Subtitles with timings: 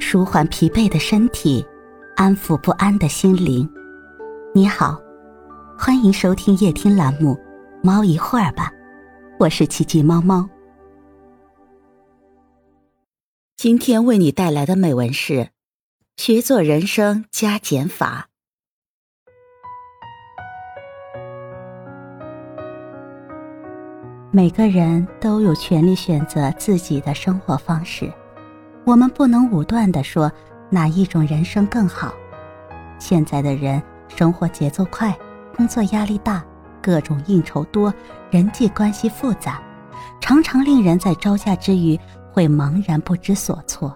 [0.00, 1.64] 舒缓疲惫的身体，
[2.16, 3.68] 安抚不安的心灵。
[4.54, 4.98] 你好，
[5.78, 7.34] 欢迎收听夜听栏目
[7.82, 8.70] 《猫一会儿吧》，
[9.38, 10.48] 我是奇迹猫猫。
[13.56, 15.50] 今天为你带来的美文是：
[16.16, 18.28] 学做人生加减法。
[24.30, 28.12] 每个人都有权利选择自己的生活方式。
[28.88, 30.32] 我们不能武断地说
[30.70, 32.14] 哪一种人生更好。
[32.98, 35.14] 现在的人生活节奏快，
[35.54, 36.42] 工作压力大，
[36.80, 37.92] 各种应酬多，
[38.30, 39.60] 人际关系复杂，
[40.22, 42.00] 常常令人在招架之余
[42.32, 43.94] 会茫然不知所措。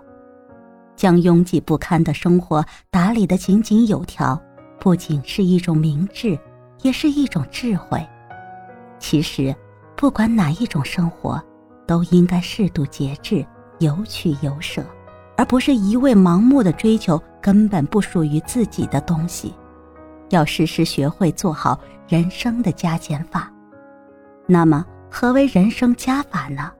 [0.94, 4.38] 将拥挤不堪的生活打理得井井有条，
[4.78, 6.38] 不仅是一种明智，
[6.82, 8.06] 也是一种智慧。
[8.98, 9.56] 其实，
[9.96, 11.42] 不管哪一种生活，
[11.86, 13.42] 都应该适度节制。
[13.78, 14.84] 有取有舍，
[15.36, 19.54] 而不是一味盲目的追求根本不属于自己的东西。
[20.30, 23.52] 要时时学会做好人生的加减法。
[24.46, 26.70] 那么，何为人生加法呢？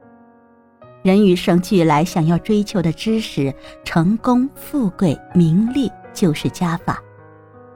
[1.03, 6.99] 人与生俱来想要追求的知识、成功、富贵、名利，就是加法。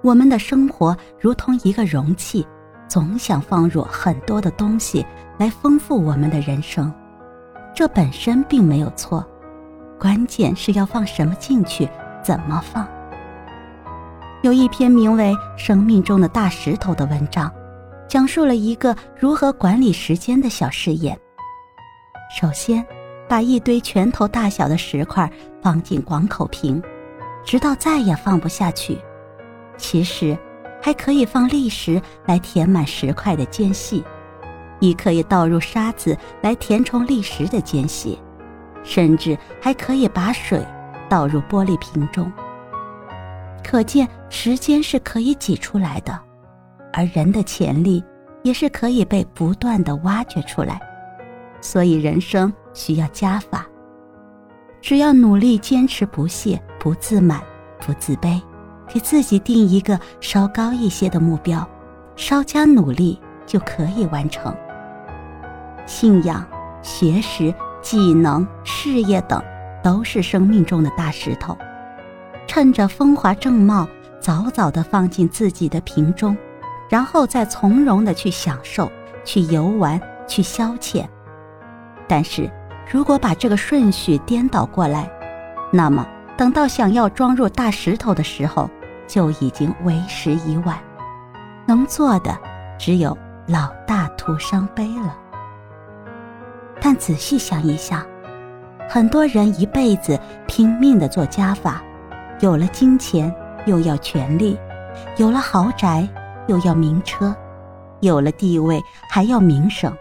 [0.02, 2.48] 我们的生活如同一个容器，
[2.88, 5.06] 总想放入很多的东西
[5.38, 6.94] 来丰富我们的人生。
[7.78, 9.24] 这本身并没有错，
[10.00, 11.88] 关键是要放什么进去，
[12.24, 12.88] 怎么放。
[14.42, 17.54] 有一篇名为《生命中的大石头》的文章，
[18.08, 21.16] 讲述了一个如何管理时间的小试验。
[22.42, 22.84] 首先，
[23.30, 25.32] 把一堆拳头大小的石块
[25.62, 26.82] 放进广口瓶，
[27.46, 28.98] 直到再也放不下去。
[29.78, 30.36] 其实，
[30.82, 34.04] 还可以放砾石来填满石块的间隙。
[34.80, 38.20] 亦可以倒入沙子来填充砾石的间隙，
[38.84, 40.66] 甚至还可以把水
[41.10, 42.32] 倒入玻璃瓶中。
[43.64, 46.18] 可见时间是可以挤出来的，
[46.94, 48.04] 而人的潜力
[48.44, 50.80] 也是可以被不断的挖掘出来。
[51.60, 53.66] 所以人生需要加法，
[54.80, 57.42] 只要努力坚持不懈，不自满，
[57.80, 58.40] 不自卑，
[58.88, 61.68] 给自己定一个稍高一些的目标，
[62.16, 64.56] 稍加努力就可以完成。
[65.88, 66.46] 信仰、
[66.84, 69.42] 学识、技能、事业等，
[69.84, 71.58] 都是生命中的大石头。
[72.46, 73.88] 趁着风华正茂，
[74.20, 76.38] 早早的放进自己的瓶中，
[76.90, 78.92] 然后再从容的去享受、
[79.26, 81.06] 去游玩、去消遣。
[82.08, 82.50] 但是，
[82.92, 85.10] 如果把这个顺序颠倒过来，
[85.72, 88.70] 那么等到想要装入大石头的时候，
[89.08, 90.78] 就已经为时已晚。
[91.66, 92.38] 能做的，
[92.78, 95.18] 只有老大徒伤悲了。
[96.80, 98.06] 但仔细想一想，
[98.90, 101.84] 很多人一辈子拼命的做加法，
[102.40, 103.34] 有了金钱
[103.66, 104.58] 又要权力，
[105.18, 106.08] 有了豪宅
[106.48, 107.36] 又要名车，
[108.00, 109.92] 有了地位还要名声，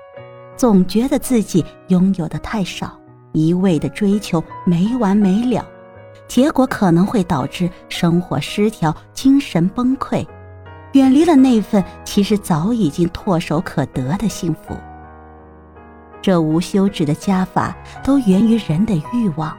[0.57, 2.97] 总觉得自己拥有的太少，
[3.33, 5.65] 一味的追求没完没了，
[6.29, 10.27] 结果可能会导致生活失调、精神崩溃，
[10.93, 14.77] 远离了那份其实早已经唾手可得的幸福。
[16.27, 17.73] 这无休止的加法
[18.03, 19.57] 都源于人的欲望，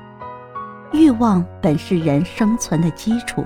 [0.92, 3.46] 欲望本是人生存的基础，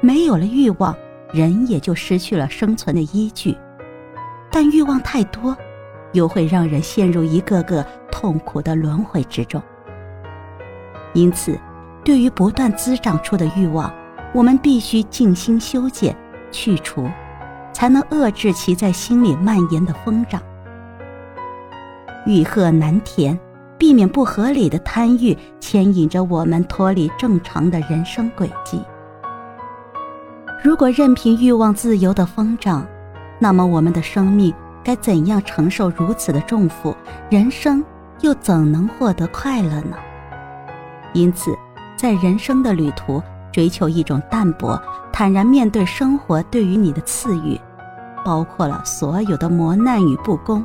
[0.00, 0.92] 没有了欲望，
[1.32, 3.56] 人也就失去了生存的依据。
[4.50, 5.56] 但欲望太多，
[6.12, 9.62] 又会让人陷入一个个痛苦的轮回之中。
[11.14, 11.56] 因此，
[12.04, 13.94] 对于不断滋长出的欲望，
[14.34, 16.16] 我们必须静心修剪、
[16.50, 17.08] 去除，
[17.72, 20.42] 才能遏制其在心里蔓延的疯长。
[22.26, 23.38] 欲壑难填，
[23.78, 28.80] 避免不合理的贪欲牵引着我们脱离正常的人生轨迹。
[30.62, 32.84] 如果任凭欲望自由的疯长，
[33.38, 36.96] 那么我们的生命该怎样承受如此的重负？
[37.30, 37.84] 人生
[38.20, 39.96] 又怎能获得快乐呢？
[41.12, 41.56] 因此，
[41.96, 43.22] 在人生的旅途，
[43.52, 44.80] 追求一种淡泊、
[45.12, 47.60] 坦然面对生活对于你的赐予，
[48.24, 50.64] 包括了所有的磨难与不公。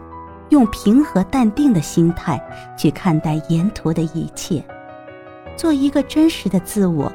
[0.52, 2.40] 用平和淡定的心态
[2.78, 4.62] 去看待沿途的一切，
[5.56, 7.10] 做一个真实的自我，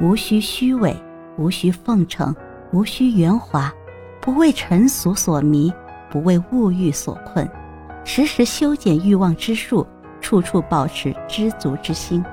[0.00, 0.96] 无需虚伪，
[1.36, 2.34] 无需奉承，
[2.70, 3.72] 无需圆滑，
[4.20, 5.72] 不为尘俗所迷，
[6.08, 7.48] 不为物欲所困，
[8.04, 9.84] 时时修剪欲望之树，
[10.20, 12.24] 处处保持知足之心，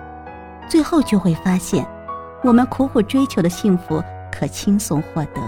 [0.70, 1.84] 最后就会发现，
[2.44, 5.42] 我们苦苦追求的幸福可轻松获得。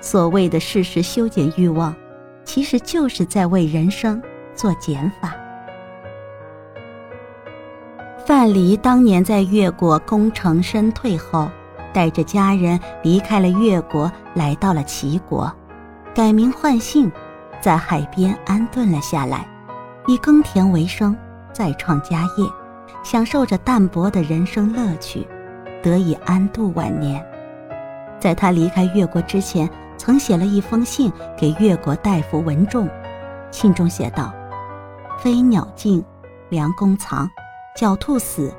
[0.00, 1.94] 所谓的适时修剪欲望。
[2.44, 4.20] 其实就是在为人生
[4.54, 5.34] 做减法。
[8.24, 11.48] 范蠡当年在越国功成身退后，
[11.92, 15.52] 带着家人离开了越国，来到了齐国，
[16.14, 17.10] 改名换姓，
[17.60, 19.46] 在海边安顿了下来，
[20.06, 21.16] 以耕田为生，
[21.52, 22.46] 再创家业，
[23.02, 25.26] 享受着淡泊的人生乐趣，
[25.82, 27.24] 得以安度晚年。
[28.20, 29.68] 在他离开越国之前，
[30.04, 32.90] 曾写了一封信给越国大夫文仲，
[33.52, 34.34] 信中写道
[35.22, 36.04] ：“飞鸟尽，
[36.50, 37.30] 良弓藏。”
[37.78, 38.52] 狡兔死，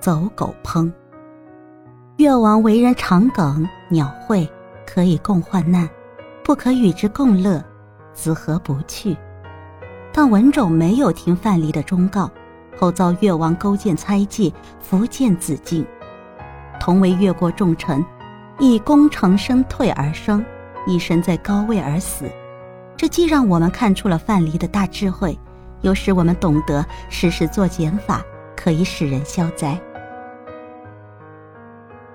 [0.00, 0.92] 走狗烹。
[2.16, 4.50] 越王为人长梗鸟会，
[4.84, 5.88] 可以共患难，
[6.42, 7.62] 不可与之共乐，
[8.12, 9.16] 子何不去？
[10.12, 12.28] 但文种没有听范蠡的忠告，
[12.76, 15.86] 后遭越王勾践猜忌，伏剑自尽。
[16.80, 18.04] 同为越国重臣，
[18.58, 20.44] 以功成身退而生，
[20.86, 22.24] 亦身在高位而死。
[22.96, 25.38] 这既让我们看出了范蠡的大智慧，
[25.80, 28.22] 又使我们懂得时时做减法。
[28.54, 29.76] 可以使人消灾。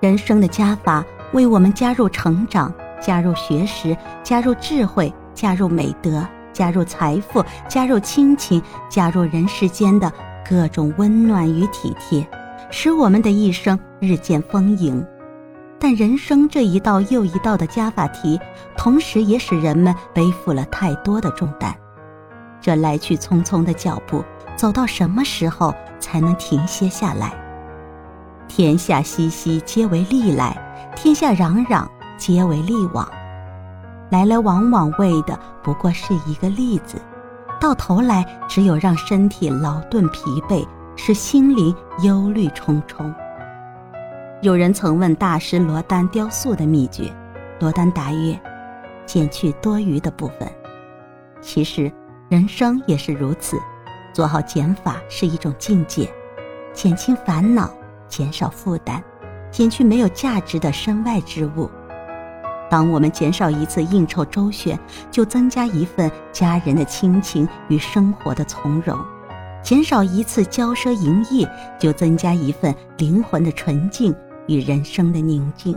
[0.00, 1.04] 人生的加法
[1.34, 2.72] 为我们加入成长，
[3.02, 10.10] 加入学识，加入智慧，加入美德，加入财富，加入亲情，加入人世间的
[10.48, 12.26] 各种温暖与体贴，
[12.70, 15.04] 使我们的一生日渐丰盈。
[15.80, 18.38] 但人生这一道又一道的加法题，
[18.76, 21.74] 同时也使人们背负了太多的重担。
[22.60, 24.24] 这来去匆匆的脚步，
[24.56, 25.74] 走到什么时候？
[26.00, 27.32] 才能停歇下来。
[28.46, 30.56] 天下熙熙，皆为利来；
[30.94, 31.86] 天下攘攘，
[32.16, 33.06] 皆为利往。
[34.10, 36.96] 来来往往为的不过是一个利字，
[37.60, 40.66] 到头来只有让身体劳顿疲惫，
[40.96, 43.12] 使心灵忧虑重重。
[44.40, 47.12] 有人曾问大师罗丹雕塑的秘诀，
[47.58, 48.38] 罗丹答曰
[49.04, 50.48] ：“减去多余的部分。”
[51.42, 51.90] 其实，
[52.28, 53.58] 人生也是如此。
[54.12, 56.08] 做好减法是一种境界，
[56.72, 57.68] 减轻烦恼，
[58.06, 59.02] 减少负担，
[59.50, 61.68] 减去没有价值的身外之物。
[62.70, 64.78] 当我们减少一次应酬周旋，
[65.10, 68.96] 就增加一份家人的亲情与生活的从容；
[69.64, 71.44] 减少一次骄奢淫逸，
[71.76, 74.14] 就增加一份灵魂的纯净
[74.48, 75.74] 与人生的宁静；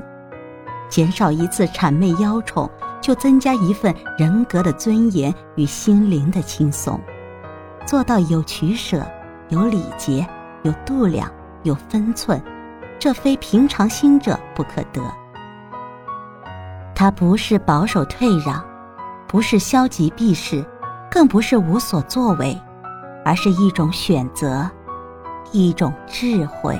[0.89, 2.67] 减少一次谄媚邀宠，
[2.99, 6.99] 就增加一份人格的尊严与心灵的轻松。
[7.85, 9.05] 做到有取舍、
[9.49, 10.27] 有礼节、
[10.63, 11.31] 有度量、
[11.63, 12.41] 有分寸，
[12.97, 15.01] 这非平常心者不可得。
[16.95, 18.63] 它不是保守退让，
[19.27, 20.63] 不是消极避世，
[21.09, 22.55] 更不是无所作为，
[23.25, 24.69] 而是一种选择，
[25.51, 26.79] 一种智慧。